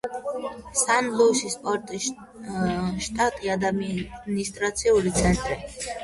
[0.83, 2.07] სან-ლუის-პოტოსის
[3.07, 5.59] შტატის ადმინისტრაციული ცენტრი.